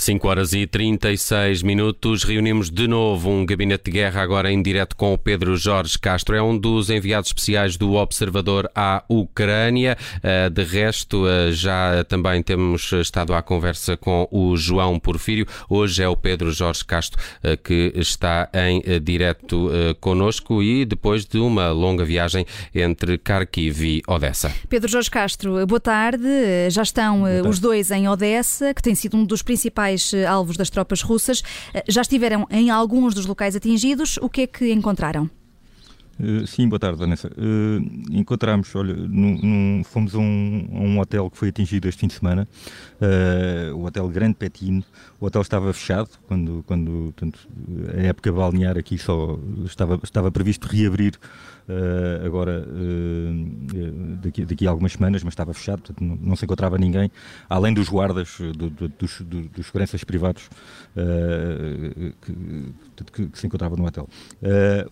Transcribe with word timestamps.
5 0.00 0.28
horas 0.28 0.52
e 0.54 0.66
36 0.66 1.62
minutos. 1.62 2.24
Reunimos 2.24 2.70
de 2.70 2.88
novo 2.88 3.28
um 3.28 3.44
gabinete 3.44 3.84
de 3.84 3.90
guerra, 3.90 4.22
agora 4.22 4.50
em 4.50 4.62
direto 4.62 4.96
com 4.96 5.12
o 5.12 5.18
Pedro 5.18 5.54
Jorge 5.58 5.98
Castro. 5.98 6.34
É 6.34 6.42
um 6.42 6.56
dos 6.56 6.88
enviados 6.88 7.28
especiais 7.28 7.76
do 7.76 7.92
Observador 7.94 8.70
à 8.74 9.04
Ucrânia. 9.10 9.98
Eh, 10.22 10.48
de 10.48 10.64
resto, 10.64 11.28
eh, 11.28 11.52
já 11.52 12.02
também 12.04 12.42
temos 12.42 12.90
estado 12.92 13.34
à 13.34 13.42
conversa 13.42 13.94
com 13.94 14.26
o 14.30 14.56
João 14.56 14.98
Porfírio. 14.98 15.46
Hoje 15.68 16.02
é 16.02 16.08
o 16.08 16.16
Pedro 16.16 16.50
Jorge 16.50 16.82
Castro 16.82 17.22
eh, 17.42 17.58
que 17.58 17.92
está 17.94 18.48
em 18.54 18.82
direto 19.00 19.70
conosco 20.00 20.62
e 20.62 20.86
depois 20.86 21.26
de 21.26 21.38
uma 21.38 21.70
longa 21.70 22.04
viagem 22.04 22.46
entre 22.74 23.18
Kharkiv 23.18 23.82
e 23.84 24.02
Odessa. 24.08 24.50
Pedro 24.68 24.90
Jorge 24.90 25.10
Castro, 25.10 25.66
boa 25.66 25.80
tarde. 25.80 26.26
Já 26.70 26.82
estão 26.82 27.20
boa 27.20 27.32
tarde. 27.32 27.48
os 27.48 27.58
dois 27.58 27.90
em 27.90 28.08
Odessa, 28.08 28.72
que 28.72 28.82
tem 28.82 28.94
sido 28.94 29.16
um 29.16 29.24
dos 29.24 29.42
principais 29.42 29.89
principais 29.90 30.14
eh, 30.14 30.26
alvos 30.26 30.56
das 30.56 30.70
tropas 30.70 31.02
russas. 31.02 31.42
Eh, 31.74 31.84
já 31.88 32.02
estiveram 32.02 32.46
em 32.50 32.70
alguns 32.70 33.14
dos 33.14 33.26
locais 33.26 33.56
atingidos. 33.56 34.18
O 34.18 34.28
que 34.28 34.42
é 34.42 34.46
que 34.46 34.72
encontraram? 34.72 35.28
Uh, 36.20 36.46
sim, 36.46 36.68
boa 36.68 36.78
tarde, 36.78 36.98
Vanessa. 36.98 37.28
Uh, 37.28 37.80
encontramos, 38.10 38.74
olha, 38.74 38.94
num, 38.94 39.38
num, 39.40 39.82
fomos 39.84 40.14
a 40.14 40.18
um, 40.18 40.68
um, 40.70 40.98
hotel 41.00 41.30
que 41.30 41.38
foi 41.38 41.48
atingido 41.48 41.88
este 41.88 42.00
fim 42.00 42.08
de 42.08 42.12
semana, 42.12 42.46
uh, 43.00 43.74
o 43.74 43.86
Hotel 43.86 44.06
Grande 44.08 44.34
Petino. 44.34 44.84
O 45.18 45.24
hotel 45.24 45.40
estava 45.40 45.72
fechado 45.72 46.10
quando, 46.26 46.62
quando 46.66 47.14
portanto, 47.16 47.48
a 47.96 48.02
época 48.02 48.30
balnear 48.30 48.76
aqui 48.76 48.98
só 48.98 49.38
estava, 49.64 49.98
estava 50.04 50.30
previsto 50.30 50.68
reabrir 50.68 51.18
uh, 51.70 52.26
agora 52.26 52.66
uh, 52.66 54.16
daqui, 54.22 54.44
daqui, 54.44 54.66
a 54.66 54.70
algumas 54.70 54.92
semanas, 54.92 55.22
mas 55.22 55.32
estava 55.32 55.54
fechado, 55.54 55.82
portanto 55.82 56.02
não, 56.02 56.16
não 56.16 56.36
se 56.36 56.44
encontrava 56.44 56.76
ninguém, 56.76 57.10
além 57.48 57.72
dos 57.72 57.88
guardas, 57.88 58.38
do, 58.56 58.68
do, 58.70 58.88
dos, 58.88 59.20
do, 59.20 59.42
dos 59.48 59.66
seguranças 59.66 60.02
privados 60.04 60.48
uh, 60.96 62.12
que, 62.20 63.12
que, 63.12 63.28
que, 63.28 63.38
se 63.38 63.46
encontravam 63.46 63.76
no 63.76 63.86
hotel. 63.86 64.08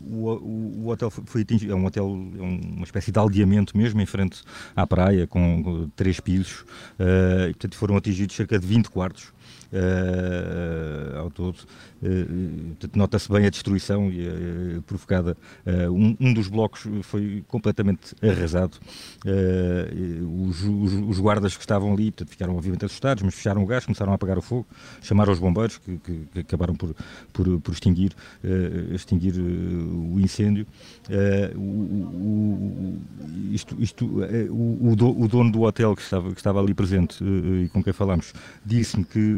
O, 0.01 0.31
o, 0.31 0.85
o, 0.85 0.89
hotel 0.89 1.11
foi 1.27 1.43
atingido, 1.43 1.73
é 1.73 1.77
um 1.77 1.85
hotel, 1.85 2.05
é 2.39 2.43
uma 2.43 2.85
espécie 2.85 3.11
de 3.11 3.19
aldeamento 3.19 3.77
mesmo, 3.77 4.01
em 4.01 4.07
frente 4.07 4.43
à 4.75 4.87
praia, 4.87 5.27
com, 5.27 5.89
três 5.95 6.21
pisos, 6.21 6.65
e 6.99 7.53
portanto 7.53 7.77
foram 7.77 7.97
atingidos 7.97 8.35
cerca 8.35 8.59
de 8.59 8.67
20 8.67 8.91
quartos 8.91 9.33
uh, 9.73 11.19
ao 11.19 11.31
todo. 11.31 11.57
Uh, 12.03 12.89
Nota-se 12.95 13.31
bem 13.31 13.47
a 13.47 13.51
destruição 13.51 14.09
uh, 14.09 14.83
provocada. 14.83 15.37
Um, 15.67 16.17
um, 16.21 16.33
dos 16.33 16.49
blocos 16.49 16.87
foi 17.03 17.45
completamente 17.49 18.15
arrasado. 18.23 18.79
Os, 20.49 20.63
os, 20.63 20.93
os, 21.09 21.19
guardas 21.19 21.57
que 21.57 21.63
estavam 21.63 21.93
ali 21.93 22.11
portanto, 22.11 22.31
ficaram 22.31 22.57
obviamente 22.57 22.85
assustados, 22.85 23.23
mas 23.23 23.35
fecharam 23.35 23.63
o 23.63 23.67
gás, 23.67 23.85
começaram 23.85 24.13
a 24.13 24.15
apagar 24.15 24.39
o 24.39 24.43
fogo, 24.43 24.67
chamaram 25.03 25.33
os 25.33 25.39
bombeiros 25.39 25.79
que, 25.79 25.99
que, 25.99 26.21
que 26.33 26.41
acabaram 26.41 26.75
por, 26.75 26.95
por, 27.33 27.61
por 27.61 27.73
extinguir, 27.73 28.13
extinguir 28.93 29.35
o 29.39 30.19
incêndio. 30.21 30.67
O, 31.57 31.61
o, 31.61 32.99
isto, 33.51 33.77
isto, 33.79 34.07
o, 34.51 34.93
o, 34.93 35.29
dono 35.29 35.53
do 35.53 35.63
hotel 35.63 35.95
que 35.97 36.03
estava, 36.03 36.31
que 36.31 36.41
estava 36.41 36.61
ali 36.61 36.75
presente 36.75 37.23
e 37.23 37.69
com 37.69 37.83
quem 37.83 37.93
falámos 37.93 38.33
disse-me 38.65 39.05
que 39.05 39.38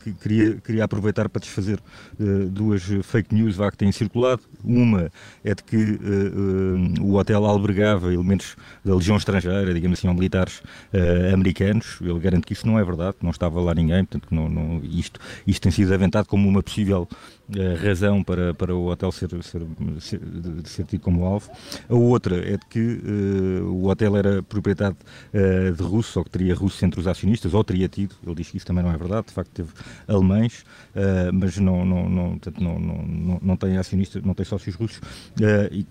que 0.00 0.12
queria, 0.14 0.54
queria 0.56 0.84
aproveitar 0.84 1.28
para 1.28 1.40
desfazer 1.40 1.80
uh, 2.18 2.48
duas 2.48 2.82
fake 3.02 3.34
news 3.34 3.56
vá, 3.56 3.70
que 3.70 3.76
têm 3.76 3.92
circulado. 3.92 4.42
Uma 4.64 5.10
é 5.44 5.54
de 5.54 5.62
que 5.62 5.76
uh, 5.76 7.02
o 7.02 7.14
hotel 7.14 7.44
albergava 7.44 8.12
elementos 8.12 8.56
da 8.84 8.94
legião 8.94 9.16
estrangeira, 9.16 9.72
digamos 9.72 9.98
assim, 9.98 10.08
militares 10.08 10.62
americanos. 11.32 11.98
Ele 12.00 12.18
garante 12.18 12.46
que 12.46 12.52
isso 12.52 12.66
não 12.66 12.78
é 12.78 12.84
verdade, 12.84 13.16
não 13.22 13.30
estava 13.30 13.60
lá 13.60 13.74
ninguém, 13.74 14.04
portanto, 14.04 14.34
não, 14.34 14.48
não, 14.48 14.80
isto, 14.84 15.20
isto 15.46 15.62
tem 15.62 15.72
sido 15.72 15.92
aventado 15.92 16.26
como 16.26 16.48
uma 16.48 16.62
possível 16.62 17.08
razão 17.82 18.22
para, 18.22 18.52
para 18.52 18.74
o 18.74 18.88
hotel 18.88 19.10
ser, 19.10 19.30
ser, 19.42 19.62
ser, 20.00 20.20
ser 20.64 20.84
tido 20.84 21.00
como 21.00 21.24
alvo. 21.24 21.50
A 21.88 21.94
outra 21.94 22.36
é 22.36 22.56
de 22.56 22.66
que 22.68 23.00
o 23.64 23.86
hotel 23.86 24.16
era 24.16 24.42
propriedade 24.42 24.96
de 25.76 25.82
russos, 25.82 26.16
ou 26.16 26.24
que 26.24 26.30
teria 26.30 26.54
russos 26.54 26.82
entre 26.82 27.00
os 27.00 27.06
acionistas, 27.06 27.54
ou 27.54 27.64
teria 27.64 27.88
tido, 27.88 28.14
ele 28.24 28.34
diz 28.34 28.50
que 28.50 28.56
isso 28.56 28.66
também 28.66 28.84
não 28.84 28.92
é 28.92 28.96
verdade, 28.96 29.27
de 29.28 29.34
facto 29.34 29.50
teve 29.50 29.70
alemães, 30.06 30.64
uh, 30.94 31.32
mas 31.32 31.56
não, 31.58 31.84
não, 31.84 32.08
não, 32.08 32.30
portanto, 32.30 32.62
não, 32.62 32.78
não, 32.78 33.38
não 33.42 33.56
tem 33.56 33.76
acionistas, 33.76 34.22
não 34.22 34.34
tem 34.34 34.44
sócios 34.44 34.74
russos, 34.74 35.00
e 35.70 35.86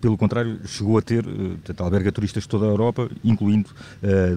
pelo 0.00 0.16
contrário 0.16 0.60
chegou 0.66 0.98
a 0.98 1.02
ter, 1.02 1.24
portanto, 1.24 1.80
alberga 1.82 2.12
turistas 2.12 2.44
de 2.44 2.48
toda 2.48 2.66
a 2.66 2.68
Europa, 2.68 3.10
incluindo 3.22 3.70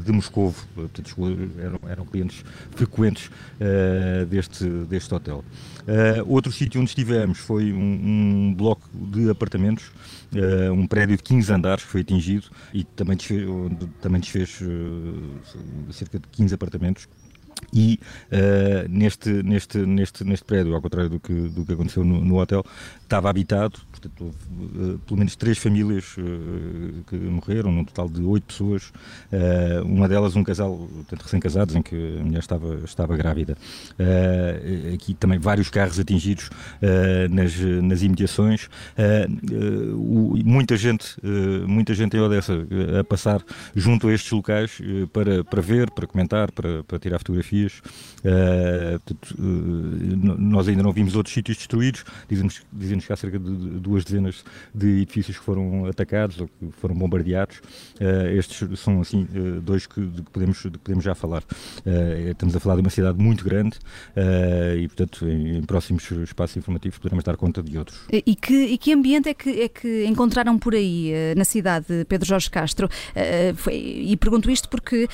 de 0.04 0.12
Moscovo, 0.12 0.66
portanto, 0.76 1.10
chegou, 1.10 1.30
eram, 1.60 1.80
eram 1.88 2.06
clientes 2.06 2.44
frequentes 2.72 3.30
deste, 4.30 4.66
deste 4.66 5.14
hotel. 5.14 5.44
Uh, 5.86 6.26
outro 6.28 6.52
sítio 6.52 6.82
onde 6.82 6.90
estivemos 6.90 7.38
foi 7.38 7.72
um, 7.72 7.78
um 7.78 8.54
bloco 8.56 8.90
de 8.92 9.30
apartamentos, 9.30 9.92
uh, 10.34 10.74
um 10.74 10.88
prédio 10.88 11.16
de 11.16 11.22
15 11.22 11.54
andares 11.54 11.84
que 11.84 11.92
foi 11.92 12.02
atingido 12.02 12.48
e 12.74 12.84
também 12.84 13.16
desfez, 13.16 13.48
também 14.02 14.20
desfez 14.20 14.62
uh, 14.62 15.94
cerca 15.94 16.18
de 16.18 16.28
15 16.30 16.56
apartamentos 16.56 17.08
e 17.74 18.00
uh, 18.32 18.90
neste, 18.90 19.30
neste, 19.44 19.78
neste, 19.80 20.24
neste 20.24 20.46
prédio, 20.46 20.76
ao 20.76 20.82
contrário 20.82 21.10
do 21.10 21.20
que, 21.20 21.34
do 21.34 21.66
que 21.66 21.74
aconteceu 21.74 22.04
no, 22.04 22.24
no 22.24 22.40
hotel, 22.40 22.64
estava 23.04 23.30
habitado, 23.30 23.80
portanto, 23.92 24.24
houve 24.24 24.94
uh, 24.94 25.00
pelo 25.00 25.18
menos 25.18 25.36
três 25.36 25.58
famílias 25.58 26.16
uh, 26.18 27.04
que 27.08 27.16
morreram, 27.16 27.72
num 27.72 27.84
total 27.84 28.10
de 28.10 28.22
oito 28.22 28.46
pessoas, 28.46 28.94
uma 29.84 30.08
delas 30.08 30.36
um 30.36 30.44
casal, 30.44 30.88
recém-casados, 31.22 31.76
em 31.76 31.82
que 31.82 31.96
a 32.20 32.24
mulher 32.24 32.40
estava, 32.40 32.76
estava 32.86 33.18
grávida. 33.18 33.58
aqui 34.94 35.14
também 35.14 35.40
vários 35.40 35.70
carros 35.70 36.00
atingidos 36.00 36.50
nas, 37.30 37.60
nas 37.84 38.02
imediações, 38.02 38.70
o, 39.94 40.38
muita 40.44 40.78
gente, 40.78 41.16
muita 41.68 41.94
gente 41.94 42.16
em 42.16 42.20
Odessa 42.20 42.54
a 43.00 43.04
passar 43.04 43.44
junto 43.76 44.08
a 44.08 44.14
estes 44.14 44.32
locais 44.32 44.80
para, 45.12 45.44
para 45.44 45.62
ver, 45.62 45.92
para 45.92 46.08
comentar, 46.08 46.52
para, 46.52 46.84
para 46.84 47.00
tirar 47.00 47.18
fotografias 47.20 47.45
dias. 47.50 47.82
Uh, 48.26 49.00
portanto, 49.06 49.36
uh, 49.38 50.38
nós 50.40 50.68
ainda 50.68 50.82
não 50.82 50.92
vimos 50.92 51.16
outros 51.16 51.34
sítios 51.34 51.58
destruídos. 51.58 52.04
Dizem-nos 52.28 52.62
dizem 52.74 53.00
que 53.00 53.14
há 53.14 53.16
cerca 53.16 53.38
de 53.38 53.52
duas 53.80 54.04
dezenas 54.04 54.44
de 54.74 55.02
edifícios 55.02 55.38
que 55.38 55.44
foram 55.44 55.86
atacados 55.86 56.42
ou 56.42 56.48
que 56.48 56.72
foram 56.80 56.96
bombardeados. 56.96 57.58
Uh, 58.00 58.36
estes 58.36 58.80
são, 58.80 59.02
assim, 59.02 59.28
dois 59.62 59.86
que, 59.86 60.02
de 60.02 60.24
que, 60.24 60.32
podemos, 60.32 60.58
de 60.58 60.72
que 60.72 60.80
podemos 60.80 61.04
já 61.04 61.14
falar. 61.14 61.44
estamos 62.30 62.56
a 62.56 62.60
falar 62.60 62.76
de 62.76 62.82
uma 62.82 62.90
cidade 62.90 63.22
muito 63.22 63.44
grande 63.44 63.78
e, 64.78 64.88
portanto, 64.88 65.28
em, 65.28 65.58
em, 65.58 65.64
próximos 65.64 66.10
espaços 66.12 66.58
informativos 66.58 66.98
poderemos 66.98 67.24
dar 67.24 67.38
conta 67.38 67.62
de 67.62 67.78
outros. 67.78 68.00
E 68.12 68.36
que, 68.36 68.54
e 68.54 68.78
que 68.78 68.94
ambiente 68.94 69.30
é 69.30 69.34
que, 69.34 69.62
é 69.62 69.70
que 69.70 70.06
encontraram 70.06 70.58
por 70.58 70.74
aí, 70.74 71.12
na 71.36 71.44
cidade, 71.46 72.06
Pedro 72.08 72.28
Jorge 72.28 72.50
Castro? 72.50 72.90
Foi, 73.56 73.76
e 73.76 74.18
pergunto 74.18 74.50
isto 74.50 74.70
porque 74.70 75.08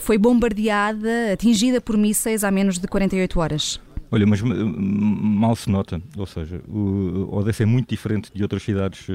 foi 0.00 0.18
bombardeada, 0.18 1.32
atingida 1.32 1.77
por 1.80 1.96
mísseis 1.96 2.44
há 2.44 2.50
menos 2.50 2.78
de 2.78 2.86
48 2.86 3.40
horas. 3.40 3.80
Olha, 4.10 4.26
mas 4.26 4.40
mal 4.40 5.54
se 5.54 5.70
nota, 5.70 6.00
ou 6.16 6.24
seja, 6.24 6.62
o 6.66 7.28
Odessa 7.30 7.62
é 7.62 7.66
muito 7.66 7.90
diferente 7.90 8.30
de 8.34 8.42
outras 8.42 8.62
cidades 8.62 9.06
uh, 9.06 9.12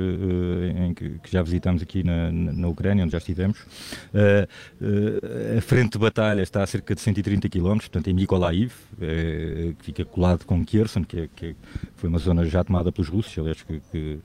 em 0.85 0.93
que, 0.93 1.17
que, 1.17 1.31
já 1.31 1.41
visitamos 1.41 1.81
aqui 1.81 2.03
na, 2.03 2.31
na, 2.31 2.67
Ucrânia, 2.67 3.03
onde 3.03 3.11
já 3.11 3.17
estivemos. 3.17 3.59
Uh, 3.59 4.45
uh, 4.81 5.57
a 5.57 5.61
frente 5.61 5.93
de 5.93 5.97
batalha 5.97 6.43
está 6.43 6.61
a 6.61 6.67
cerca 6.67 6.93
de 6.93 7.01
130 7.01 7.49
km, 7.49 7.77
portanto 7.77 8.07
em 8.07 8.13
Mykolaiv, 8.13 8.71
que 8.99 9.83
fica 9.83 10.05
colado 10.05 10.45
com 10.45 10.63
Kherson, 10.63 11.03
que, 11.03 11.21
é, 11.21 11.29
que, 11.35 11.45
é, 11.47 11.55
foi 11.95 12.07
uma 12.07 12.19
zona 12.19 12.45
já 12.45 12.63
tomada 12.63 12.91
pelos 12.91 13.09
russos, 13.09 13.35
aliás, 13.39 13.63
que, 13.63 13.81
que 13.91 14.19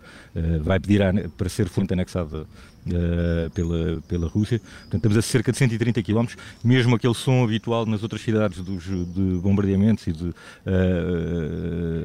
vai 0.61 0.79
pedir 0.79 1.03
a, 1.03 1.13
para 1.37 1.49
ser 1.49 1.69
fonte 1.69 1.95
anexada 1.95 2.47
uh, 2.89 3.51
pela, 3.51 4.01
pela 4.09 4.29
Rússia. 4.29 4.59
Portanto, 4.59 4.97
estamos 4.97 5.17
a 5.17 5.23
cerca 5.23 5.53
de 5.53 5.59
130 5.59 6.03
km, 6.03 6.27
mesmo 6.63 6.97
aquele 6.97 7.15
som 7.15 7.45
habitual 7.45 7.87
nas 7.87 8.03
outras 8.03 8.21
cidades 8.23 8.61
dos, 8.61 8.85
de 8.85 9.39
bombardeamentos 9.41 10.07
e 10.07 10.13
de, 10.13 10.25
uh, 10.25 10.35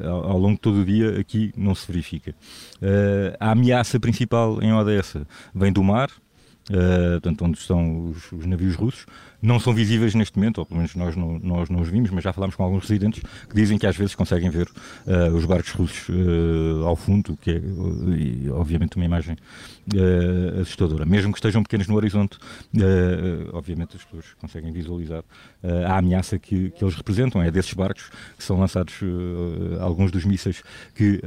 ao, 0.08 0.32
ao, 0.32 0.38
longo 0.38 0.54
de 0.54 0.60
todo 0.60 0.80
o 0.80 0.84
dia, 0.84 1.18
aqui 1.18 1.52
não 1.56 1.74
se 1.74 1.86
verifica. 1.86 2.34
a 3.40 3.50
ameaça 3.50 3.98
principal 3.98 4.62
em 4.62 4.72
Odessa 4.72 5.26
vem 5.54 5.72
do 5.72 5.82
mar, 5.82 6.10
Uh, 6.70 7.20
portanto, 7.20 7.44
onde 7.44 7.58
estão 7.58 8.08
os, 8.08 8.32
os, 8.32 8.46
navios 8.46 8.74
russos, 8.74 9.04
não 9.42 9.60
são 9.60 9.74
visíveis 9.74 10.14
neste 10.14 10.38
momento, 10.38 10.58
ou 10.58 10.64
pelo 10.64 10.78
menos 10.78 10.94
nós 10.94 11.14
não, 11.14 11.38
nós 11.38 11.68
não 11.68 11.82
os 11.82 11.88
vimos, 11.88 12.10
mas 12.10 12.24
já 12.24 12.32
falámos 12.32 12.56
com 12.56 12.62
alguns 12.62 12.88
residentes 12.88 13.22
que 13.46 13.54
dizem 13.54 13.76
que 13.76 13.86
às 13.86 13.94
vezes 13.94 14.14
conseguem 14.14 14.48
ver 14.48 14.66
uh, 15.06 15.34
os 15.34 15.44
barcos 15.44 15.72
russos 15.72 16.08
uh, 16.08 16.86
ao 16.86 16.96
fundo, 16.96 17.36
que 17.42 17.50
é 17.50 17.60
obviamente 18.52 18.96
uma 18.96 19.04
imagem 19.04 19.36
assustadora. 20.62 21.04
Mesmo 21.04 21.30
que 21.30 21.38
estejam 21.38 21.62
pequenos 21.62 21.86
no 21.86 21.94
horizonte, 21.96 22.38
obviamente 23.52 23.96
as 23.96 24.04
pessoas 24.04 24.24
conseguem 24.40 24.72
visualizar 24.72 25.22
a 25.86 25.98
ameaça 25.98 26.38
que, 26.38 26.70
que, 26.70 26.82
eles 26.82 26.94
representam. 26.94 27.42
É 27.42 27.50
desses 27.50 27.74
barcos 27.74 28.10
que 28.38 28.42
são 28.42 28.58
lançados 28.58 28.94
alguns 29.80 30.10
dos 30.10 30.24
mísseis 30.24 30.62
que 30.94 31.20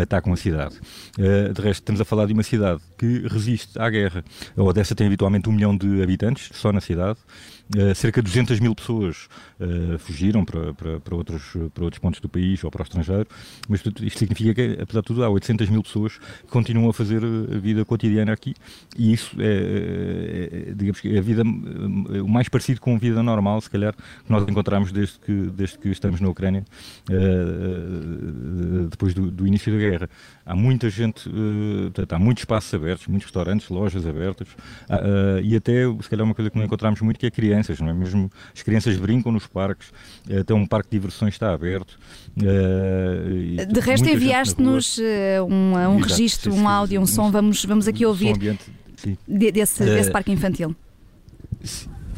atacam 0.00 0.32
a 0.32 0.36
cidade. 0.36 0.80
de 1.18 1.60
resto, 1.60 1.82
estamos 1.82 2.00
a 2.00 2.04
falar 2.06 2.24
de 2.24 2.32
uma 2.32 2.42
cidade 2.42 2.80
que 2.96 3.26
resiste 3.28 3.78
à 3.78 3.90
guerra. 3.90 4.24
A 4.56 4.62
Odessa 4.70 4.94
tem 4.94 5.06
habitualmente 5.06 5.48
um 5.48 5.52
milhão 5.52 5.76
de 5.76 6.02
habitantes, 6.02 6.50
só 6.54 6.72
na 6.72 6.80
cidade. 6.80 7.18
Uh, 7.76 7.94
cerca 7.94 8.20
de 8.20 8.26
200 8.26 8.58
mil 8.58 8.74
pessoas 8.74 9.28
uh, 9.60 9.96
fugiram 9.96 10.44
para, 10.44 10.74
para, 10.74 10.98
para, 10.98 11.14
outros, 11.14 11.52
para 11.72 11.84
outros 11.84 12.00
pontos 12.00 12.18
do 12.18 12.28
país 12.28 12.64
ou 12.64 12.70
para 12.70 12.80
o 12.80 12.82
estrangeiro, 12.82 13.28
mas 13.68 13.80
isto 13.80 14.18
significa 14.18 14.52
que, 14.52 14.82
apesar 14.82 15.02
de 15.02 15.06
tudo, 15.06 15.22
há 15.22 15.28
800 15.28 15.68
mil 15.68 15.80
pessoas 15.80 16.18
que 16.18 16.48
continuam 16.48 16.90
a 16.90 16.92
fazer 16.92 17.22
a 17.24 17.58
vida 17.58 17.84
cotidiana 17.84 18.32
aqui 18.32 18.56
e 18.98 19.12
isso 19.12 19.36
é, 19.40 19.44
é, 19.44 20.70
é 20.70 20.74
digamos 20.74 21.00
que 21.00 21.14
é 21.14 21.18
a 21.18 21.22
vida 21.22 21.42
o 21.44 22.26
mais 22.26 22.48
parecido 22.48 22.80
com 22.80 22.96
a 22.96 22.98
vida 22.98 23.22
normal, 23.22 23.60
se 23.60 23.70
calhar, 23.70 23.94
que 23.94 24.30
nós 24.32 24.42
encontramos 24.48 24.90
desde 24.90 25.20
que, 25.20 25.32
desde 25.32 25.78
que 25.78 25.90
estamos 25.90 26.20
na 26.20 26.28
Ucrânia, 26.28 26.64
uh, 27.08 28.88
depois 28.88 29.14
do, 29.14 29.30
do, 29.30 29.46
início 29.46 29.72
da 29.72 29.78
guerra. 29.78 30.10
Há 30.44 30.56
muita 30.56 30.90
gente, 30.90 31.30
portanto, 31.84 32.12
há 32.14 32.18
muitos 32.18 32.42
espaços 32.42 32.74
abertos, 32.74 33.06
muitos 33.06 33.26
restaurantes, 33.26 33.68
lojas 33.68 34.04
abertas 34.04 34.48
e 35.42 35.56
até, 35.56 35.84
se 36.00 36.08
calhar, 36.08 36.24
uma 36.24 36.34
coisa 36.34 36.50
que 36.50 36.56
não 36.56 36.64
encontramos 36.64 37.00
muito 37.00 37.18
que 37.18 37.26
é 37.26 37.30
crianças, 37.30 37.80
não 37.80 37.88
é? 37.88 37.92
Mesmo 37.92 38.30
as 38.54 38.62
crianças 38.62 38.96
brincam 38.96 39.32
nos 39.32 39.46
parques, 39.46 39.92
até 40.40 40.54
um 40.54 40.66
parque 40.66 40.90
de 40.90 40.98
diversões 40.98 41.34
está 41.34 41.52
aberto. 41.52 41.98
Uh, 42.36 43.66
de 43.66 43.80
resto, 43.80 44.08
enviaste-nos 44.08 44.98
uh, 44.98 45.02
um, 45.48 45.74
um 45.74 45.98
registro, 45.98 46.54
um 46.54 46.68
áudio, 46.68 47.00
um 47.00 47.06
som. 47.06 47.30
Vamos, 47.30 47.64
vamos 47.64 47.88
aqui 47.88 48.06
ouvir 48.06 48.34
ambiente, 48.34 48.64
desse, 49.26 49.84
desse 49.84 50.10
parque 50.10 50.32
infantil. 50.32 50.74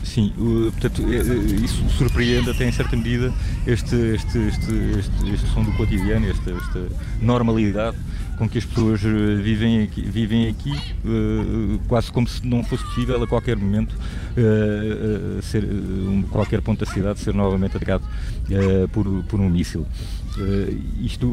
Sim, 0.04 0.32
portanto, 0.72 1.02
isso 1.12 1.88
surpreende 1.90 2.50
até 2.50 2.68
em 2.68 2.72
certa 2.72 2.96
medida 2.96 3.32
este, 3.66 3.94
este, 3.94 4.38
este, 4.38 5.32
este, 5.32 5.46
som 5.54 5.62
do 5.62 5.72
cotidiano, 5.72 6.28
esta, 6.28 6.50
esta 6.50 6.88
normalidade 7.20 7.96
com 8.38 8.48
que 8.48 8.58
as 8.58 8.64
pessoas 8.64 9.04
eh, 9.04 9.34
vivem 9.42 9.82
aqui, 9.82 10.02
vivem 10.02 10.48
aqui 10.48 10.70
uh, 10.70 11.78
quase 11.88 12.10
como 12.10 12.26
se 12.26 12.46
não 12.46 12.62
fosse 12.64 12.84
possível 12.84 13.22
a 13.22 13.26
qualquer 13.26 13.56
momento 13.56 13.92
uh, 13.92 15.42
ser, 15.42 15.66
qualquer 16.30 16.60
ponto 16.60 16.84
da 16.84 16.90
cidade 16.90 17.20
ser 17.20 17.34
novamente 17.34 17.76
atacado 17.76 18.04
por, 18.92 19.06
por 19.24 19.40
um 19.40 19.48
míssil. 19.48 19.86
isto, 21.00 21.26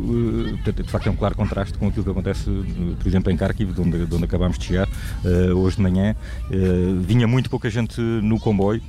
de 0.63 0.89
facto, 0.89 1.07
é 1.07 1.11
um 1.11 1.15
claro 1.15 1.35
contraste 1.35 1.77
com 1.77 1.87
aquilo 1.87 2.03
que 2.03 2.11
acontece, 2.11 2.45
por 2.97 3.07
exemplo, 3.07 3.31
em 3.31 3.35
Kharkiv, 3.35 3.73
de 3.73 3.81
onde, 3.81 4.05
de 4.05 4.15
onde 4.15 4.25
acabámos 4.25 4.57
de 4.57 4.65
chegar 4.65 4.87
hoje 5.55 5.77
de 5.77 5.81
manhã. 5.81 6.15
vinha 7.01 7.27
muito 7.27 7.49
pouca 7.49 7.69
gente 7.69 7.99
no 7.99 8.39
comboio, 8.39 8.81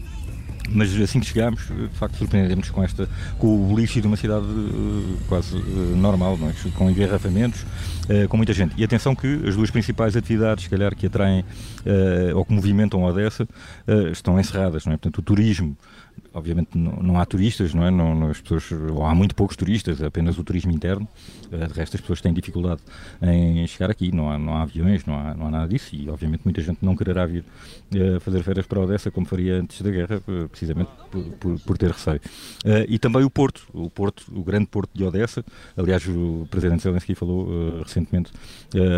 mas 0.68 0.94
assim 1.00 1.20
que 1.20 1.26
chegámos, 1.26 1.62
de 1.66 1.96
facto 1.98 2.16
surpreendemos 2.16 2.70
com 2.70 2.82
esta 2.82 3.08
com 3.38 3.72
o 3.72 3.78
lixo 3.78 4.00
de 4.00 4.06
uma 4.06 4.16
cidade 4.16 4.44
uh, 4.46 5.18
quase 5.28 5.56
uh, 5.56 5.96
normal, 5.96 6.38
é? 6.42 6.70
com 6.70 6.90
engarrafamentos, 6.90 7.62
uh, 7.62 8.28
com 8.28 8.36
muita 8.36 8.52
gente. 8.52 8.74
E 8.76 8.84
atenção 8.84 9.14
que 9.14 9.42
as 9.46 9.56
duas 9.56 9.70
principais 9.70 10.16
atividades, 10.16 10.64
se 10.64 10.70
calhar, 10.70 10.94
que 10.94 11.06
atraem 11.06 11.44
ou 12.34 12.44
que 12.44 12.52
movimentam 12.52 13.02
Odessa, 13.02 13.48
estão 14.12 14.38
encerradas, 14.38 14.84
não 14.84 14.92
é? 14.92 14.96
Portanto, 14.96 15.18
o 15.18 15.22
turismo 15.22 15.76
obviamente 16.32 16.76
não, 16.76 16.92
não, 17.02 17.18
há 17.18 17.24
turistas, 17.24 17.74
não 17.74 17.84
é? 17.84 17.90
Não, 17.90 18.14
não, 18.14 18.30
as 18.30 18.40
pessoas, 18.40 18.70
ou 18.72 19.04
há 19.04 19.14
muito 19.14 19.34
poucos 19.34 19.56
turistas, 19.56 20.00
é 20.00 20.06
apenas 20.06 20.38
o 20.38 20.44
turismo 20.44 20.70
interno. 20.72 21.06
Uh, 21.52 21.66
de 21.66 21.74
resto, 21.74 21.96
as 21.96 22.00
pessoas 22.00 22.20
têm 22.20 22.32
dificuldade 22.32 22.80
em 23.22 23.66
chegar 23.66 23.90
aqui, 23.90 24.14
não 24.14 24.30
há, 24.30 24.38
não 24.38 24.56
há 24.56 24.62
aviões, 24.62 25.04
não 25.04 25.14
há, 25.14 25.34
não 25.34 25.46
há 25.46 25.50
nada 25.50 25.68
disso 25.68 25.94
e, 25.94 26.08
obviamente, 26.08 26.42
muita 26.44 26.60
gente 26.60 26.78
não 26.82 26.94
quererá 26.96 27.26
vir 27.26 27.44
uh, 27.94 28.20
fazer 28.20 28.42
férias 28.42 28.66
para 28.66 28.80
Odessa 28.80 29.10
como 29.10 29.26
faria 29.26 29.60
antes 29.60 29.82
da 29.82 29.90
guerra, 29.90 30.22
uh, 30.28 30.48
precisamente 30.48 30.90
por, 31.10 31.24
por, 31.24 31.60
por, 31.60 31.78
ter 31.78 31.90
receio. 31.90 32.20
e 32.88 32.98
também 32.98 33.24
o 33.24 33.30
Porto, 33.30 33.66
o 33.72 33.90
Porto, 33.90 34.24
o 34.32 34.42
grande 34.42 34.66
Porto 34.66 34.90
de 34.94 35.04
Odessa. 35.04 35.44
Aliás, 35.76 36.06
o 36.06 36.46
Presidente 36.50 36.82
Zelensky 36.82 37.14
falou 37.14 37.82
recentemente, 37.82 38.30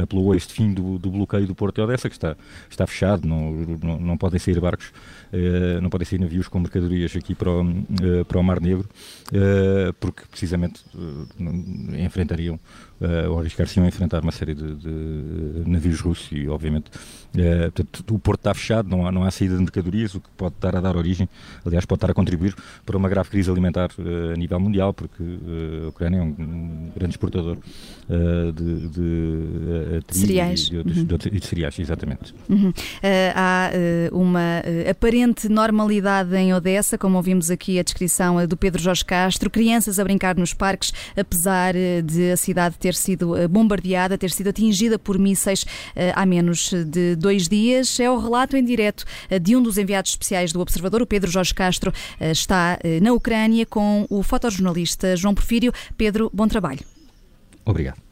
apelou 0.03 0.33
a 0.33 0.37
este 0.37 0.53
fim 0.53 0.73
do, 0.75 0.99
do, 0.99 1.11
bloqueio 1.11 1.47
do 1.47 1.55
Porto 1.55 1.77
de 1.77 1.83
Odessa, 1.83 2.09
que 2.09 2.15
está, 2.15 2.37
está 2.69 2.87
fechado, 2.87 3.27
não, 3.27 3.53
não, 3.83 3.99
não 3.99 4.17
podem 4.19 4.39
sair 4.39 4.61
barcos, 4.61 4.93
não 5.81 5.89
podem 5.89 6.07
sair 6.07 6.19
navios 6.19 6.49
com 6.49 6.59
mercadorias 6.59 7.15
aqui 7.23 7.35
para 7.35 7.51
o, 7.51 7.63
uh, 7.63 8.25
para 8.27 8.39
o 8.39 8.43
Mar 8.43 8.61
Negro, 8.61 8.87
uh, 9.29 9.93
porque 9.95 10.23
precisamente 10.31 10.83
uh, 10.95 11.97
enfrentariam 11.97 12.59
ou 13.29 13.41
arriscar-se 13.41 13.81
a 13.81 13.85
enfrentar 13.85 14.23
uma 14.23 14.31
série 14.31 14.55
de, 14.55 14.77
de, 14.77 15.69
navios 15.69 15.99
russos 15.99 16.29
e, 16.31 16.49
obviamente, 16.49 16.89
portanto, 17.75 18.15
o 18.15 18.17
porto 18.17 18.39
está 18.39 18.55
fechado, 18.55 18.89
não 18.89 19.05
há, 19.05 19.11
não 19.11 19.25
há 19.25 19.31
saída 19.33 19.57
de 19.57 19.61
mercadorias, 19.61 20.15
o 20.15 20.21
que 20.21 20.29
pode 20.37 20.55
estar 20.55 20.77
a 20.77 20.81
dar 20.81 20.97
origem, 20.97 21.29
aliás, 21.67 21.85
pode 21.85 21.97
estar 21.97 22.13
a 22.13 22.15
contribuir 22.15 22.55
para 22.87 22.97
uma 22.97 23.09
grave 23.09 23.29
crise 23.29 23.51
alimentar 23.51 23.91
a 24.33 24.37
nível 24.37 24.61
mundial, 24.61 24.95
porque 24.95 25.21
a 25.85 25.89
Ucrânia 25.89 26.19
é 26.19 26.23
um 26.23 26.93
grande 26.97 27.15
exportador 27.15 27.57
de, 28.55 28.89
de, 28.89 30.01
de 30.07 30.17
cereais. 30.17 30.69
E 30.69 30.71
de, 30.71 30.79
outros, 30.79 30.97
uhum. 30.99 31.05
de, 31.05 31.31
de 31.41 31.45
cereais, 31.45 31.79
exatamente. 31.81 32.33
Uhum. 32.49 32.73
há 33.35 33.73
uma 34.13 34.63
aparente 34.89 35.49
normalidade 35.49 36.37
em 36.37 36.55
Odessa, 36.55 36.97
como 36.97 37.12
ouvimos 37.17 37.51
aqui 37.51 37.79
a 37.79 37.83
descrição 37.83 38.41
eh, 38.41 38.47
do 38.47 38.57
Pedro 38.57 38.81
Jorge 38.81 39.05
Castro, 39.05 39.51
crianças 39.51 39.99
a 39.99 40.05
brincar 40.05 40.37
nos 40.37 40.55
parques, 40.55 40.93
apesar 41.17 41.75
eh, 41.75 42.03
de 42.03 42.33
a 42.33 42.37
cidade 42.37 42.77
ter 42.79 42.95
sido 42.95 43.37
eh, 43.37 43.49
bombardeada, 43.49 44.19
ter 44.19 44.31
sido 44.31 44.49
atingida 44.49 44.99
por 44.99 45.19
mísseis 45.19 45.65
há 46.15 46.25
menos 46.27 46.73
de 46.87 47.17
dois 47.17 47.49
dias. 47.49 47.99
É 47.99 48.11
o 48.11 48.19
relato 48.19 48.57
em 48.57 48.65
direto 48.65 49.05
de 49.41 49.57
um 49.57 49.63
dos 49.63 49.79
enviados 49.79 50.11
especiais 50.13 50.53
do 50.53 50.61
Observador, 50.61 51.03
o 51.03 51.07
Pedro 51.07 51.31
Jorge 51.31 51.55
Castro, 51.55 51.93
está 52.21 52.79
na 53.01 53.13
Ucrânia 53.13 53.67
com 53.67 54.07
o 54.09 54.23
fotojornalista 54.23 55.17
João 55.17 55.35
Porfírio. 55.35 55.73
Pedro, 55.97 56.31
bom 56.33 56.47
trabalho. 56.49 56.81
Obrigado. 57.65 58.12